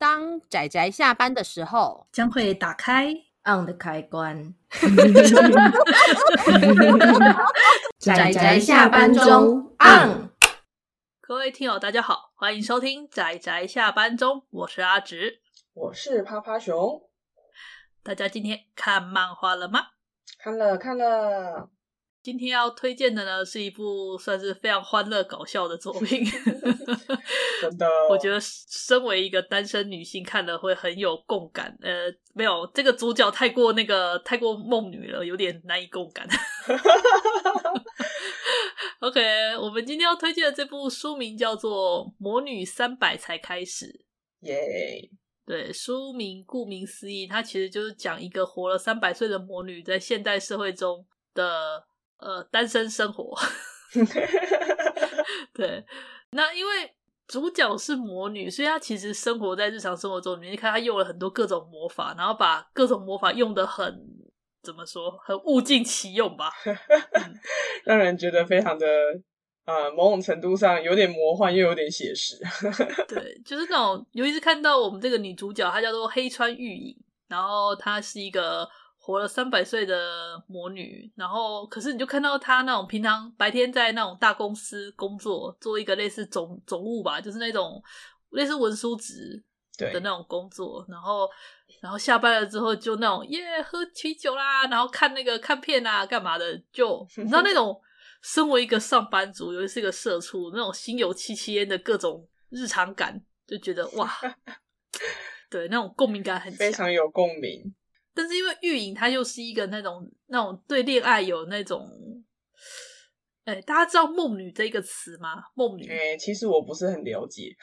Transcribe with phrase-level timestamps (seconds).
[0.00, 3.12] 当仔仔下班的时候，将会打开
[3.44, 4.54] on 的开关。
[7.98, 10.30] 仔仔下班中 on。
[11.20, 15.42] 各位听友，大家好，欢迎收听仔仔下班中，我是阿直，
[15.74, 17.06] 我是趴趴熊。
[18.02, 19.88] 大家今天看漫画了吗？
[20.38, 21.68] 看了，看了。
[22.22, 26.22] 今天要推荐的呢，是一部算是非常欢乐搞笑的作品。
[27.62, 31.74] 真的， 我觉得身为一个单身女性，看了会很有共感。
[31.80, 36.28] 呃，没有，这个主角太过那个太过梦女了，有点难以共感。
[39.00, 43.86] OK，我们今天要推荐的这部书名叫做《魔女三百才开始》。
[44.46, 45.08] 耶、
[45.46, 51.82] 对，书名顾名思义，它其实就是讲一个活了三百岁的魔女在现代社会中的。
[52.20, 53.34] 呃，单身生活，
[55.54, 55.84] 对，
[56.32, 56.94] 那因为
[57.26, 60.40] 主角是魔女，所以她其实生活在日常生活中。
[60.42, 64.06] 你看，她用了很多各种魔法，然后把各种魔法用的很
[64.62, 66.50] 怎么说，很物尽其用吧，
[67.84, 68.86] 让人觉得非常的
[69.64, 72.36] 呃，某种程度上有点魔幻，又有点写实。
[73.08, 76.96] 对， 就是那种，尤其是看到我们这个女主角，她叫做黑川玉影，
[77.28, 78.68] 然后她是一个。
[79.02, 87.82] 活了三百岁的魔女，然后可是你就看到她那种平常白天在那种大公司工作，做一个类似总总务吧，就是那种
[88.32, 89.42] 类似文书职
[89.78, 91.26] 的那种工作，然后
[91.80, 97.80] 然后下班了之后就那种耶喝啤酒啦，然后看那个看片啊干嘛的，就你知道那种
[98.22, 104.12] 身为一个上班族，尤其是一个社畜，那种心有戚戚焉的各种日常感，就觉得哇，
[105.48, 107.74] 对那种共鸣感很强，非常有共鸣。
[108.20, 111.88] 但是因为玉影，她又是一个那种那种对恋爱有那种，
[113.44, 115.42] 哎、欸，大家知道“梦女”这个词吗？
[115.54, 117.56] 梦女，哎、欸，其实我不是很了解。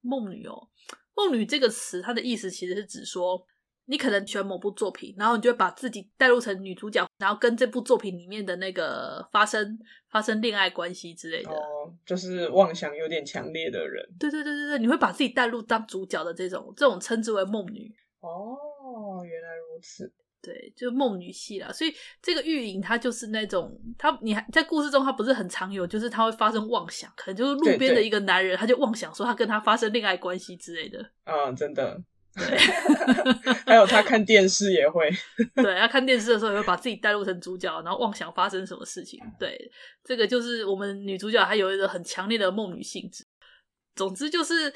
[0.00, 0.68] 梦女哦，
[1.14, 3.46] 梦女这个词，它的意思其实是指说，
[3.84, 9.78] 你可能喜欢某部作品，然后你就会把自己带入成女主角，然后跟这部作品里面的那个发生
[10.10, 11.52] 发生恋爱关系之类的。
[11.52, 14.04] 哦，就是妄想有点强烈的人。
[14.18, 17.94] 对对对对对，你会把自己带入当主角的这种，这种称之为梦女。
[18.18, 18.58] 哦。
[18.82, 19.48] 哦，原来
[19.82, 20.12] 如此。
[20.40, 21.70] 对，就是梦女系啦。
[21.70, 30.98] 所以这个玉影，她就是那种，她你还在故事中，她不是很常有，就是她会发生妄想，可能就是路边的一个男人，他就妄想说他跟他发生恋爱关系之类的。
[31.26, 31.96] 嗯，真的。
[32.34, 32.58] 对，
[33.66, 35.08] 还有他看电视也会。
[35.54, 39.20] 对，他看电视的时候也会把自己带入成主角，然后妄想发生什么事情。
[39.38, 39.56] 对，
[40.02, 43.24] 这个就是我们女主角，她有一个很强烈的梦女性质。
[43.94, 44.74] 总之就是。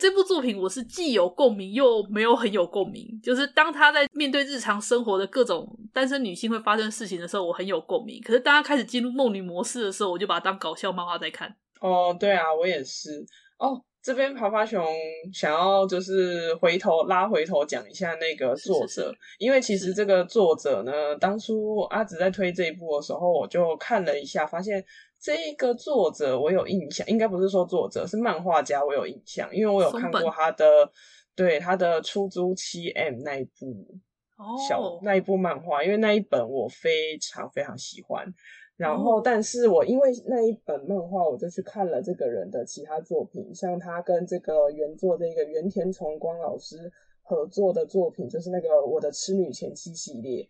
[0.00, 8.18] 这部作品我是既有共鸣又没有很有共鸣，就是当他在面对日常生活的各种单身女性会发生事情的时候，我很有共鸣。
[8.24, 11.54] 可是当他开始进入梦女模式的时候，我就把它当搞笑漫画在看。
[11.82, 13.22] 哦，对啊，我也是。
[13.58, 14.82] 哦，这边爬爬熊
[15.34, 24.82] 想要就是回头拉回头讲一下那个作者，是是是，因为其实这个作者呢，当初阿紫在推这一部的时候，我就看了一下，发现。
[25.20, 30.64] 这个作者我有印象，应该不是说作者，是漫画家，我有印象，因为我有看过他的，
[31.36, 33.86] 对他的出租七 M 那一部
[34.66, 35.02] 小、oh.
[35.02, 38.26] 那一部漫画，因为那一本我非常非常喜欢。
[38.78, 39.22] 然后，oh.
[39.22, 46.90] 但是我因为那一本漫画，我就去看了这个人的其他作品，像他跟这个原作这个原田崇光老师
[47.22, 50.48] 合作的作品，就是那个我的痴女前妻系列。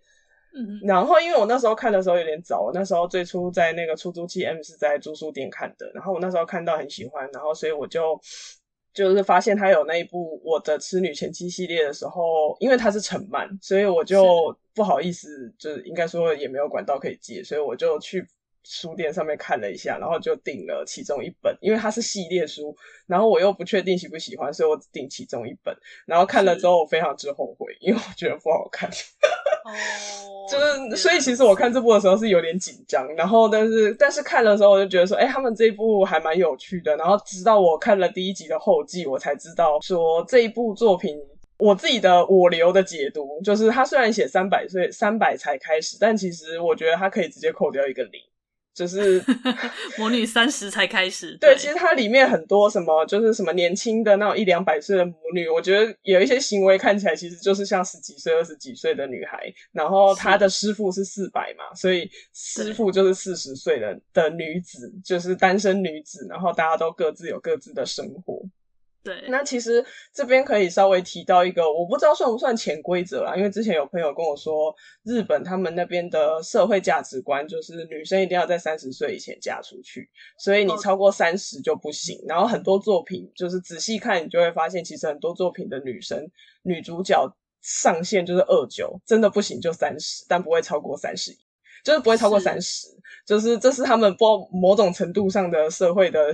[0.55, 8.21] 嗯，然后因为我那时候看的时候有点早，我那时候最初在那个出租期 M 是在租书店看的，然后我那时候看到很喜欢，然后所以我就
[8.93, 18.27] 就是发现他有那一部我的痴女前妻系列的时候，因为他是成漫，所以我就不好意思，就是应该说也没有管道可以借，所以我就去。
[18.62, 25.75] 书店上面看了一下，然后就订了其中一本，因为它是系列书，然后我又不确定喜不喜欢，所以我只订其中一本。
[26.05, 28.89] 然后看了之后，我非常之后悔，因为我觉得不好看。
[29.65, 29.71] 哦，
[30.50, 36.97] 就是所以其实我看这部的时候是有点紧张，然后但是但是看的时候我就觉得说，哎，他们这一部还蛮有趣的。
[36.97, 41.16] 然后直到我看了第一集的后记，我才知道说这一部作品
[41.59, 48.21] 我自己的我流的解读，就是他虽然写三百岁三百才开始，但其实我觉得他可以直接扣掉一个零。
[48.80, 49.22] 就是
[49.98, 59.53] 魔女三十才开始，对，其实它里面很多什么，就是什么年轻的那种一两百岁的魔女，我觉得有一些行为看起来其实就是像十几岁、二十几岁的女孩。
[59.72, 66.27] 然后她的师傅是四百嘛，所以师傅就是四十岁的的女子，就是单身女子。
[66.30, 68.41] 然后大家都各自有各自的生活。
[69.03, 69.83] 对，那其实
[70.13, 74.75] 这边可以稍微提到一个，我不知道算不算潜规则啦，因为之前有朋友跟我说，
[75.05, 80.07] 日本他们那边的社会价值观就是女生一定要在三十岁以前嫁出去，
[80.39, 82.23] 所以你超过三十就不行。
[82.29, 86.31] 然后很多作品就是仔细看，你就会发现，其实很多作品的女生
[86.63, 87.27] 女主角
[87.63, 91.39] 上限就是二九，真的不行就三十，但不会超过三十一，
[91.83, 92.89] 就是不会超过三十，
[93.27, 96.31] 就是这是他们不某种程度上的社会的。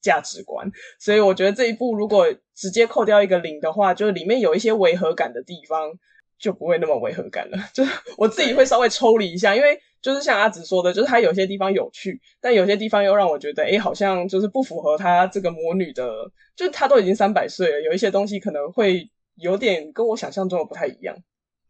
[0.00, 5.90] 价值观，所以我觉得这一部如果直接扣掉一个零的话，就里面有一些违和感的地方
[6.38, 7.58] 就不会那么违和感了。
[7.74, 21.16] 就是我自己会稍微抽离一下，因为就是像阿紫说的，就是它有些地方有趣，但有些地方又让我觉得，诶，好像就是不符合她这个魔女的，就是她都已经三百岁了，有一些东西可能会有点跟我想象中的不太一样。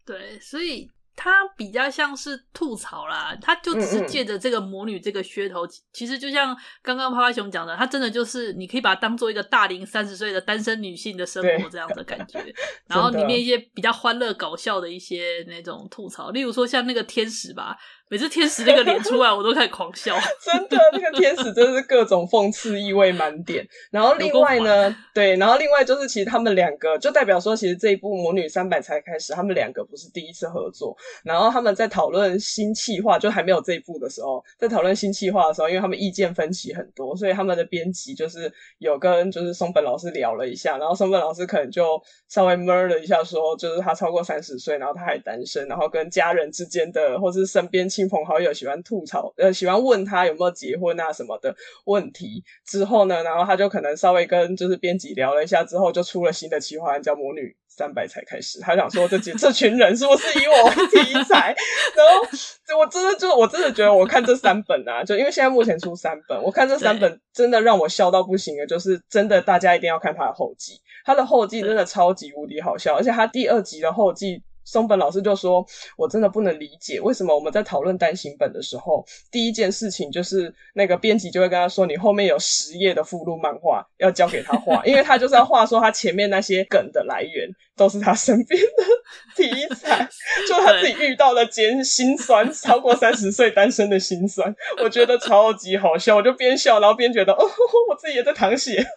[0.05, 0.91] 对，所以。
[1.21, 12.39] 他比较像是吐槽啦，他就只是借着这个魔女这个噱头，嗯嗯，其实就像刚刚趴趴熊讲的，他真的就是你可以把它当做一个大龄三十岁的单身女性的生活这样的感觉，
[12.87, 17.77] 然后里面一些比较欢乐搞笑的一些那种吐槽，例如说像那个天使吧。
[18.11, 20.17] 每次天使那个脸出来， 我都开始狂笑。
[20.43, 23.67] 真的，那个天使真的是各种讽刺意味满点。
[23.91, 30.97] 然后另外呢，对，然后另外就是其实他们两个就代表说，其实这一部《魔女三百》才开始，他们两个不是第一次合作。
[31.23, 47.87] 然后他们在讨论新企划，就还没有这一部的时候，在讨论新企划的时候，因为他们意见分歧很多，所以他们的编辑就是有跟就是松本老师聊了一下，然后松本老师可能就稍微闷了一下，说就是他超过三十岁，然后他还单身，然后跟家人之间的或是身边。
[47.99, 51.53] 亲朋好友喜欢吐槽，呃，喜欢问他有没有结婚啊什么的
[51.85, 52.45] 问题。
[52.65, 58.61] 之后呢，然后他就可能稍微跟就是编辑聊了一下，之后就出了新的企划案，叫《魔女三百》才开始。
[58.61, 61.53] 他想说这几这群人是不是以我为题材？
[61.97, 70.75] 然后我真的就我真的觉得，我看这三本啊，就因为现在目前出三本，我看这三本真的让我笑到不行的，就是真的大家一定要看他的后记，
[71.05, 74.45] 他的后记真的超级无敌好笑，而且他第二集的后记。
[74.69, 75.65] 松本老师就说
[75.97, 87.49] ：“我真的不能理解，为什么我们在讨论单行本的时候，第一件事情就是那个编辑就会跟他说，你后面有十页的附录漫画要交给他画，因为他就是要画说他前面那些梗的来源。
[87.79, 88.85] 都是他身边的
[89.37, 90.07] 题材，
[90.49, 94.53] 就他自己遇到的艰辛酸，超过 三十岁单身的辛酸，
[94.83, 97.51] 我觉得超级好笑，我就边笑然后边觉得，哦，
[97.89, 98.85] 我自己也在淌血。”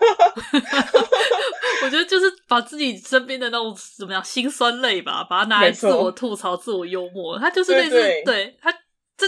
[1.83, 7.39] 我觉得就是把自己身边的那种怎么样辛酸泪吧，把它拿来自我吐槽、自我幽默。
[7.39, 7.95] 他就是类似，
[8.25, 8.71] 对他
[9.17, 9.27] 这，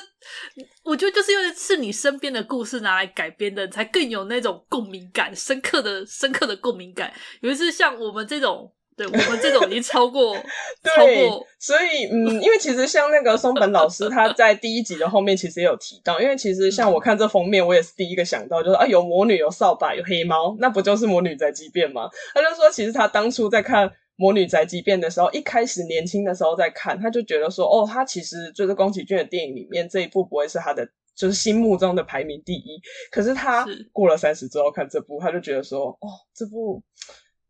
[0.83, 7.11] 我觉得就是因为是你身边的故事拿来改编的，才更有那种共鸣感，深刻的、深刻的共鸣感。
[7.41, 8.71] 尤其是像我们这种。
[8.95, 10.35] 对，我们这种已经超过，
[10.83, 22.07] 对超过，所以嗯，因为其实像那个松本老师，他在第一集的后面其实也有提到，因为其实像我看这封面，我也是第一个想到，就是啊，有魔女，有扫把，有黑猫，那不就是魔女宅急便吗？
[22.33, 32.79] 他就说，其实他当初在看魔女宅急便的时候，一开始年轻的时候在看，他就觉得说，哦，他其实就是宫崎骏的电影里面这一部不会是他的，就是心目中的排名第一。
[33.11, 36.83] 可是他过了三十之后看这部，他就觉得说，哦，这部。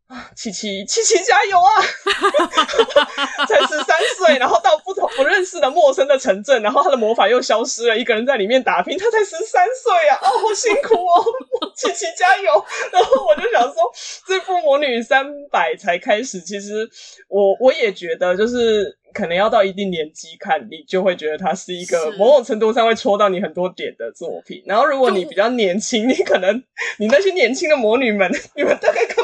[0.06, 1.80] 啊，七七七七加油啊！
[3.48, 8.98] 才十三岁，然后到不同不认识的陌生的城镇，然后他的魔法又消失了，一个人在里面打拼。
[8.98, 10.18] 他才十三岁啊！
[10.22, 11.24] 哦，好辛苦哦，
[11.74, 12.64] 七七加油！
[12.92, 13.76] 然后我就想说，
[14.26, 16.88] 这部《魔女三百》才开始，其实
[17.28, 18.98] 我我也觉得就是。
[19.14, 24.60] 可能要到一定年纪看，你就会觉得它是一个某种程度上会戳到你很多点的作品。
[24.66, 26.60] 然后如果你比较年轻，你可能
[26.98, 29.23] 你那些年轻的魔女们， 你们大概看不懂。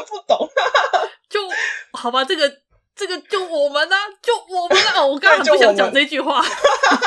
[2.01, 2.51] 好吧，这个
[2.95, 6.43] 这个就我们呢、啊，就我们啊， 我刚刚不想讲这句话。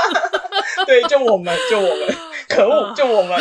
[0.87, 2.17] 对，就我们，就我们，
[2.49, 3.41] 可恶，就我们。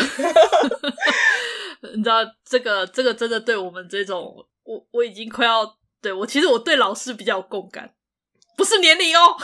[1.96, 7.94] 你知道这个这个真的对我们这种，我我已经快要对我其实我对老师比较有共感。
[8.56, 9.36] 不是年龄哦，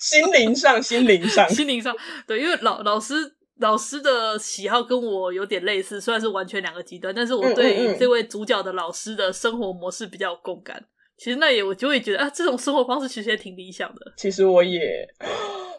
[0.00, 1.94] 心灵上，心灵上，心灵上，
[2.26, 3.14] 对，因为老老师
[3.58, 10.84] 老师的喜好跟我有点类似，虽然是完全两个极端，但是我对这位主角的老师的生活模式比较有共感。
[11.16, 14.12] 其实那也我就会觉得啊，这种生活方式其实也挺理想的。
[14.16, 15.06] 其实我也。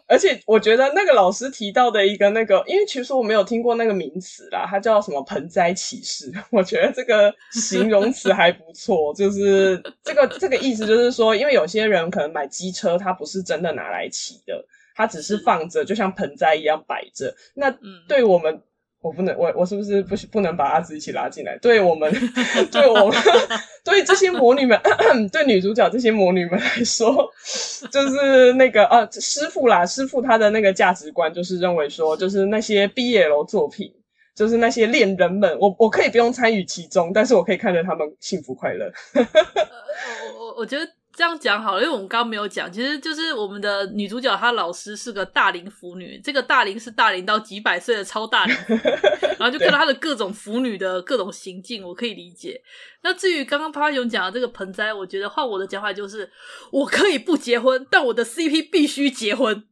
[0.06, 6.30] 而且我觉得那个老师提到的一个那个，因为其实我没有听过那个名词啦，它叫什么盆栽骑士。
[6.52, 14.62] 我觉得这个形容词还不错，就是这个这个意思就是说，因为有些人可能买机车，他不是真的拿来骑的，
[14.94, 17.34] 它只是放着，就像盆栽一样摆着。
[17.54, 17.74] 那
[18.06, 18.62] 对我们。
[19.04, 21.58] 我不能，我我是不是不不能把阿紫一起拉进来？
[21.58, 22.10] 对我们，
[22.72, 23.14] 对我们，
[23.84, 24.80] 对这些魔女们，
[25.30, 27.30] 对女主角这些魔女们来说，
[27.92, 33.92] 就是那个啊，师傅啦，师傅他的那个价值观就是认为说，就是那些 BL 作品
[34.34, 38.90] 就是那些恋人们，我我可以不用参与其中，但是我可以看着他们幸福快乐。
[39.14, 40.88] 我我我觉得。
[41.16, 48.56] 这样讲好了，因为我们刚刚没有讲，其实就是我们的女主角她老师是个大龄腐女，这个大龄是大龄到几百岁的超大龄，
[49.38, 52.60] 然后就看到她的各种腐女的各种行径，我可以理解。
[53.02, 56.28] 那至于刚刚趴趴熊讲的这个盆栽，我觉得换我的讲法就是，
[56.72, 59.64] 我可以不结婚，但我的 CP 必须结婚，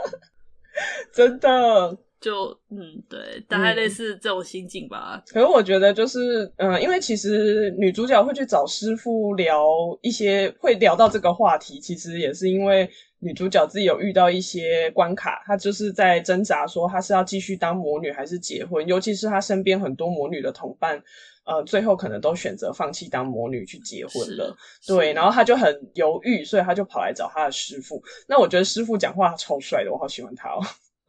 [1.12, 1.98] 真的。
[2.20, 5.14] 就嗯，对，大概类似这种心境吧。
[5.14, 9.64] 嗯、 可是我觉得就是，嗯、呃，因为其实女主角会去找师傅聊
[10.02, 18.84] 一些，会聊到这个话题，其实也是因为女主角自己有遇到一些关卡，她就是在挣扎，说她是要继续当魔女还是结婚。
[18.88, 21.00] 尤其是她身边很多魔女的同伴，
[21.44, 24.56] 呃，最后可能都选择放弃当魔女去结婚了。
[24.86, 28.02] 对，然后她就很犹豫，所以她就跑来找她的师傅。
[28.26, 30.60] 那我觉得师傅讲话超帅的，我好喜欢他哦。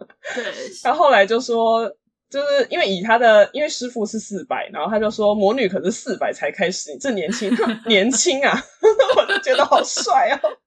[0.36, 0.44] 对，
[0.84, 1.90] 他后来就说，
[2.30, 7.52] 就是因为以他的，因为师傅是四百，然后他就说魔女可是四百才开始，你这年轻
[7.88, 8.58] 年轻啊，
[9.18, 10.58] 我就觉得好帅哦。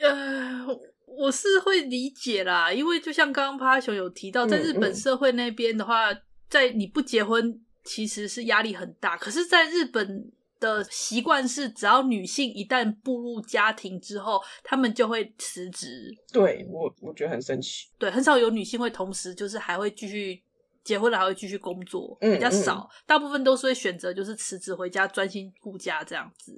[0.00, 0.66] 呃，
[1.06, 10.32] 我是会理解啦，因为就像刚刚趴趴熊有提到，在日本社会那边的话，嗯嗯、在你不结婚其实是压力很大，可是在日本。
[10.60, 16.12] 的习惯是，只要女性一旦步入家庭之后，她们就会辞职。
[16.32, 17.88] 对，我，我觉得很神奇。
[17.98, 20.42] 对，很少有女性会同时就是还会继续
[20.82, 22.88] 结婚了，还会继续工作，比较少。
[23.06, 26.52] 大部分都是会选择就是辞职回家专心顾家这样子。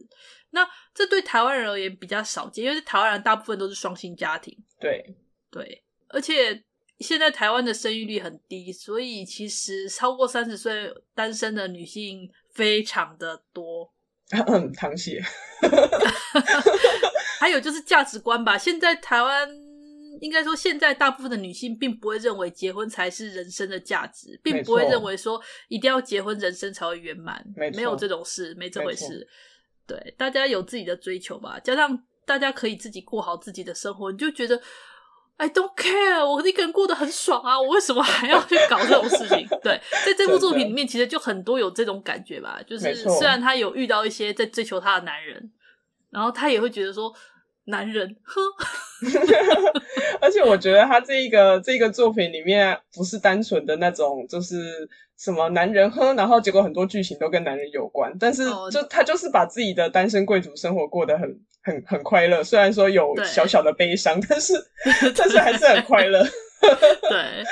[0.50, 4.56] 那这对台湾人而言比较少见，因为台湾人大部分都是双薪家庭。
[4.80, 5.04] 对
[5.50, 6.64] 对，而且
[7.00, 12.30] 现在台湾的生育率很低，所以其实超过三十岁单身的女性。
[12.52, 13.92] 非常的多，
[14.46, 15.22] 嗯，淌血。
[17.38, 18.56] 还有就是价值观吧。
[18.58, 19.48] 现在台湾
[20.20, 29.26] 应该说，现在大部分的女性并不会认为结婚才是人生的价值，并不会认为说一定要结婚人生才会圆满，没有这种事，没这回事。
[29.86, 34.60] 对，大家有自己的追求吧，加上大家可以自己过好自己的生活，你就觉得。
[35.40, 37.58] I don't care，我一个人过得很爽啊！
[37.58, 39.48] 我为什么还要去搞这种事情？
[39.64, 42.60] 对，在这部作品里面，其实就很多有这种感觉吧。
[42.66, 45.50] 就是虽然他有遇到一些在追求他的男人，
[46.10, 47.10] 然后他也会觉得说，
[47.64, 48.42] 男人，呵。
[50.20, 54.86] 而且我觉得他这一个这个作品里面不是单纯的那种，就是
[55.20, 61.28] 什么男人喝，然后结果很多剧情都跟男人有关，但是就他就是把自己的单身贵族生活过得很
[61.62, 64.54] 很很快乐，虽然说有小小的悲伤， 但是
[65.14, 66.24] 但是还是很快乐。
[67.10, 67.44] 对，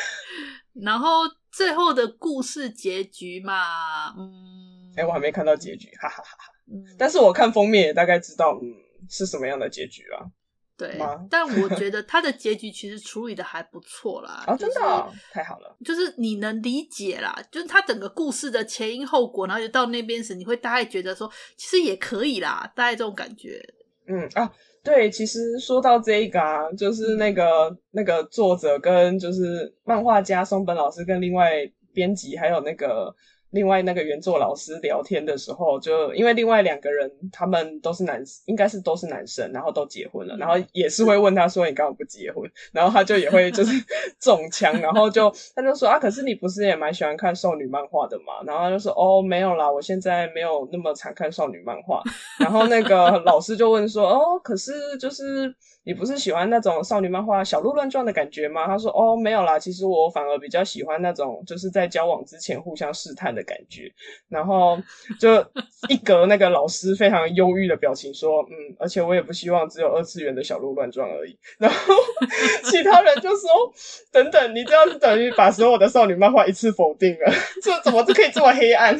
[0.83, 6.53] 然后最后的故事结局嘛，嗯，哎、欸，我还没看到结局，哈哈哈哈。
[6.73, 8.73] 嗯，但是我看封面也大概知道，嗯，
[9.11, 10.31] 是什么样的结局了。
[10.79, 10.97] 对，
[11.29, 14.45] 但我觉得他的结局其实处理的还不错啦。
[14.47, 23.61] 啊，真的、哦、太好了，就是你能理解啦，就是他整个故事的前因后果，然后就到那边时，你会大概觉得说，其实也可以啦，大概这种感觉。
[24.07, 24.49] 嗯啊，
[24.85, 31.51] 对，其实说到这个啊，就是那个、嗯、那个作者跟就是漫画家松本老师跟另外
[31.93, 33.13] 编辑还有那个。
[33.51, 42.51] 另外那个原作老师聊天的时候，就因为另外两个人他们都是男，应该是都是男生，然后都结婚了，然后也是会问他说，你干嘛不结婚？
[42.73, 43.73] 然后他就也会就是
[44.21, 48.43] 中枪，然后就他就说啊，可是你不是也蛮喜欢看少女漫画的嘛？
[48.47, 52.03] 然后他就说 哦，没有啦，我现在没有那么常看少女漫画。
[52.39, 55.55] 然后那个老师就问说 哦，可是就是。
[55.85, 58.67] 你不是喜欢那种少女漫画小鹿乱撞的感觉吗？
[58.67, 63.91] 他说：“哦，没有啦，其实我反而比较喜欢那种就是在交往之前互相试探的感觉。”
[64.29, 64.79] 然后
[65.19, 65.43] 就
[65.89, 71.95] 一格那个老师非常忧郁的表情说：“嗯，而且我也不希望只有二次元的小鹿乱撞而已。”然后
[72.65, 73.49] 其他人就说
[74.13, 77.33] ：“等等，你这样子等于把所有的少女漫画一次否定了，
[77.63, 78.95] 这怎么就可以这么黑暗？”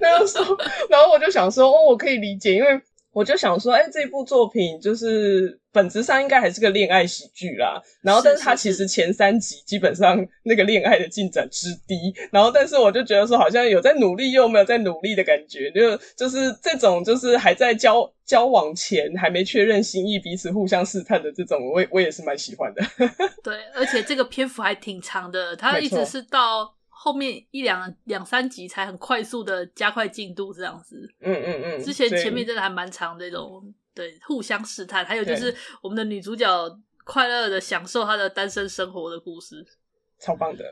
[0.00, 0.42] 然后说，
[0.88, 2.80] 然后我就想说：“哦，我可以理解，因为。”
[3.14, 7.80] 我就想说，哎、欸，这部作品就是本质上应该还是个恋爱喜剧啦。
[8.02, 12.12] 然后，但是它其实前三集基本上那个恋爱的进展之低。
[12.32, 15.70] 然后，但是我就觉得说，好像有在努力又没有在努力的感觉。
[15.70, 22.82] 就就是这种，就是还在交交往前还没确认心意，彼此互相试探的这种，我我也是蛮喜欢的。
[23.44, 26.74] 对，而且这个篇幅还挺长的，它一直是到。
[27.04, 31.06] 后面一两两三集才很快速的加快进度，这样子。
[31.20, 31.82] 嗯嗯嗯。
[31.82, 33.62] 之前前面真的还蛮长的，这种
[33.94, 36.48] 对互相试探，还有就是我们的女主角
[37.04, 39.62] 快乐的享受她的单身生活的故事，
[40.18, 40.64] 超棒的，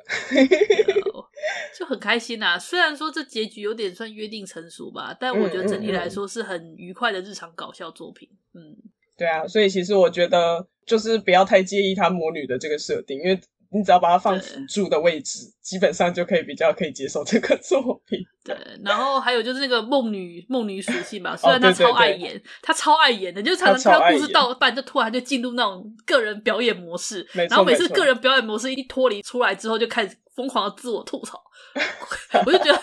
[1.79, 2.59] 就很开心啊。
[2.59, 8.27] 虽然说这结局有点算约定成熟吧，但我觉得整体来说是很愉快的日常搞笑作品。
[8.55, 8.75] 嗯，
[9.19, 13.39] 对啊，所以其实我觉得就是不要太介意她魔女的这个设定，因为。
[13.73, 18.21] 你只要把它放辅助的位置，基本上就可以比较可以接受这个 作品。
[18.45, 31.41] 对，然后还有就是那个梦女梦女属性吧， 虽然她超爱演，她超爱演的，就常常她故事到一半就突然就进入那种个人表演模式，然后每次个人表演模式一脱离出来之后，就开始疯狂的自我吐槽。
[32.45, 32.83] 我就觉得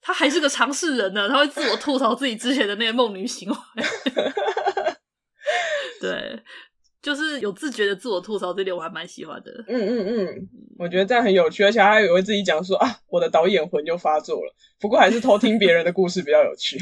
[0.00, 3.56] 她还是个尝试人呢，她会自我吐槽自己之前的那些梦女行为。
[6.00, 6.42] 对。
[7.04, 9.52] 就是有自觉的自我吐槽，这点我还蛮喜欢的。
[9.68, 14.54] 嗯嗯嗯，我觉得这样很有趣，而且他还会自己讲说啊，我的导演魂就发作了。
[14.80, 16.78] 不过还是偷听别人的故事比较有趣，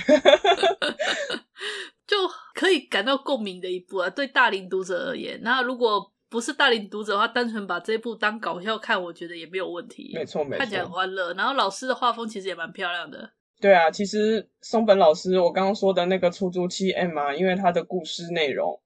[2.07, 2.17] 就
[2.55, 4.09] 可以感到共鸣的一部啊。
[4.09, 10.13] 对大龄读者而言，那如果不是大龄读者的话，单纯把这部当搞笑看，我觉得也没有问题。
[10.15, 11.35] 没错没错，看起来很欢乐。
[11.35, 13.29] 然后老师的画风其实也蛮漂亮的。
[13.61, 18.81] 对啊，其实松本老师，我刚刚说的那个出租器 M 啊，因为他的故事内容。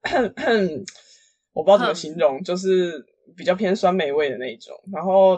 [1.56, 3.02] 我不知道怎么形容，就是
[3.34, 4.78] 比较偏酸梅味的那一种。
[4.92, 5.34] 然后，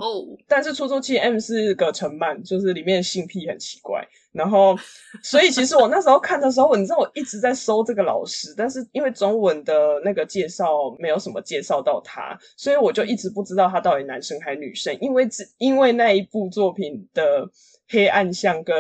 [0.49, 4.05] 但是出租器 M 是个陈漫，就是里面性癖很奇怪。
[4.33, 4.77] 然后，
[5.23, 10.67] 所以其实我那时候看的时候，你知道我一直在搜这个老师，但是因为中文的那个介绍
[10.99, 14.99] 没有什么介绍到他，所以我就一直不知道他到底男生还是女生。
[15.01, 17.49] 因为只因为那一部作品的
[17.89, 18.75] 黑暗像跟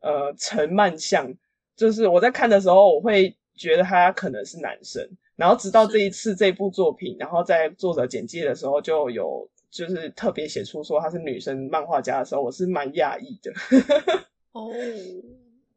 [0.00, 1.28] 呃陈漫像，
[1.76, 5.04] 就是我在看的时候，我会觉得他可能是男生。
[5.36, 13.52] 然后直到这一次这部作品，然后在作者简介的时候就有就是特别写出说她是女生漫画家的时候，我是蛮讶异的。
[14.52, 14.70] 哦，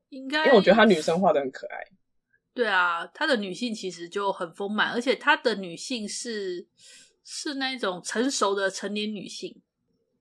[0.09, 1.77] 应该，因为我觉得她女生画的很可爱。
[2.53, 6.65] 对啊，她的女性其实就很丰满，而且她的女性是
[7.23, 9.61] 是那种成熟的成年女性。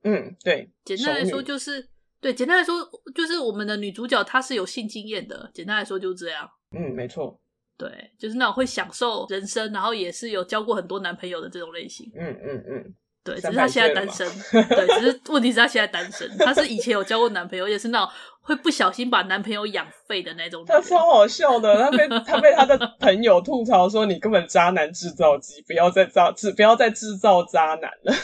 [0.03, 0.71] 嗯，对。
[0.85, 1.89] 简单来说就是，
[2.21, 2.75] 对，简单来说
[3.15, 5.51] 就是我们的女主角她是有性经验的。
[5.55, 6.49] 简单来说就是这样。
[6.73, 7.41] 嗯，没错。
[7.77, 12.09] 对，就是那种会享受人生，然后也是有交过很多男朋友的这种类型。
[12.17, 14.29] 嗯嗯嗯，对，只是她现在单身。
[14.69, 16.31] 对，只是问题是他现在单身。
[16.39, 18.09] 他是以前有交过男朋友，也是那种
[18.41, 20.65] 会不小心把男朋友养废的那种。
[20.65, 28.15] 他超好笑的，他被他被他的 朋友吐槽说：“你根本渣男制造机，不要再造制，不要再制造渣男了。”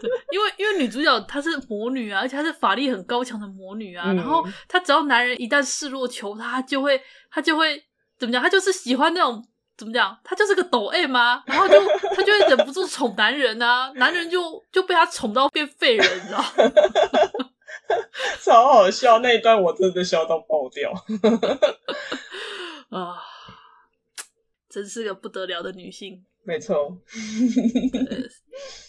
[0.00, 6.98] 对， 因为因为女主角她是魔女啊，而且她是法力很高强的魔女啊，嗯、然后她只要男人一旦示弱求她，就会
[7.30, 7.82] 她就会。
[8.18, 8.42] 怎么讲？
[8.42, 9.44] 他就是喜欢那种
[9.76, 10.16] 怎么讲？
[10.24, 11.42] 他就是个抖 M 吗？
[11.46, 11.74] 然后就
[12.14, 16.42] 他就会忍不住宠男人啊，男人就就被他宠到变废人，你知道？
[18.42, 20.90] 超好笑那一段，我真的笑到爆掉
[22.90, 23.16] 啊！
[24.68, 26.24] 真是个不得了的女性。
[26.44, 26.96] 没错，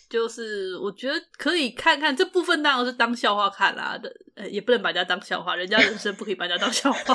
[0.09, 6.99] 就是我觉得可以看看这部分，当然是当笑话看啦的，呃，也不能把人家当笑话，人家人生不可以把人家当笑话。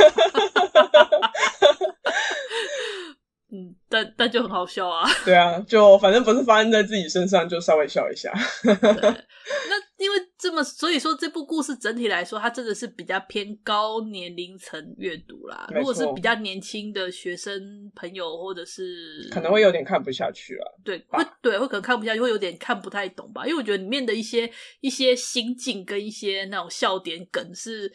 [3.55, 5.07] 嗯，但但就很好笑啊。
[5.27, 8.33] 对啊，就反正不是发生在自己身上，就稍微笑一下。
[8.65, 15.69] 那因为这么，所以说这部故事整体来说，它真的是比较偏高年龄层阅读啦。
[15.75, 17.61] 如果是比较年轻的学生
[17.95, 20.65] 朋友，或者是可能会有点看不下去啊。
[20.83, 23.45] 对，会对会可能看不下去，会有点看不太懂吧。
[23.45, 27.93] 因为我觉得里面的一些一些心境跟一些那种笑点梗是。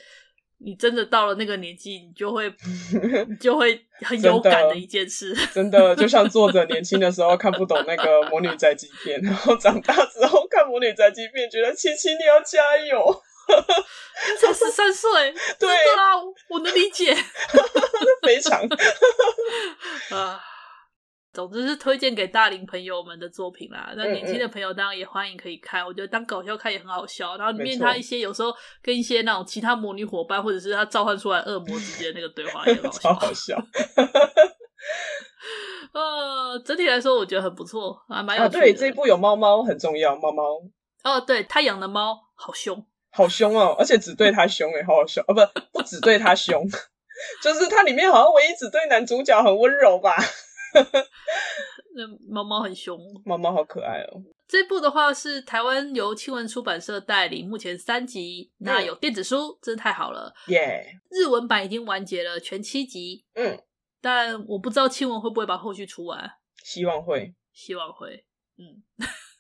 [0.60, 2.52] 你真的到了那个年纪，你就会
[3.28, 5.36] 你 就会很有感的一件事。
[5.54, 13.24] 真的，就像作者年轻的时候看不懂那个《魔女宅急便》，然后长大之后看《魔女宅急便》，觉得七七你要加油。
[14.42, 16.18] 才十三岁， 对啊，
[16.50, 17.16] 我能理解，
[18.22, 18.62] 非常
[20.10, 20.42] 啊。
[21.38, 23.94] 总之是推荐给大龄朋友们的作品啦。
[23.96, 27.38] 那年轻的朋友当然也欢迎可以看，嗯嗯，我觉得当搞笑看也很好笑。
[27.38, 33.56] 然后里面他一些有时候跟一些那种其他魔女伙伴，或者是他召唤出来恶魔之间那个对话也很好好笑。
[35.94, 38.58] 呃，整体来说我觉得很不错啊，蛮有趣的。
[38.58, 40.44] 啊，对，这一部有猫猫很重要，猫猫。
[41.04, 46.66] 哦，对，他养的猫好凶，好凶哦，而且只对他凶哎，好好笑哦，不，不只对他凶，
[47.44, 50.16] 就是它里面好像唯一只对男主角很温柔吧。
[51.96, 54.22] 那猫猫很凶，猫猫好可爱哦。
[54.48, 60.34] 这部的话是台湾由青文出版社代理，目前三集，那有电子书，真的太好了。
[60.48, 60.86] 耶！
[61.10, 63.26] 日文版已经完结了，全七集。
[63.34, 63.60] 嗯，
[64.00, 66.32] 但我不知道青文会不会把后续出完，
[66.64, 68.26] 希望会，希望会。
[68.58, 68.84] 嗯，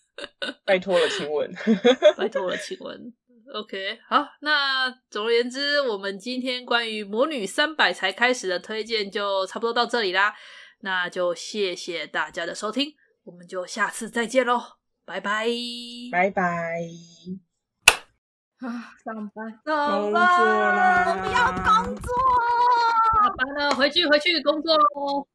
[0.65, 1.49] 拜托了青文，
[2.17, 3.13] 拜托了青文。
[3.53, 10.35] OK，好，那总而言之，我们今天关于魔女三百才开始的推荐就差不多到这里啦。
[10.79, 14.61] 那就谢谢大家的收听，我们就下次再见喽，
[15.05, 15.47] 拜拜，
[16.11, 16.43] 拜拜。
[18.59, 22.11] 啊，上班，上班，我不要工作，
[23.21, 25.27] 下班了，回去回去工作喽。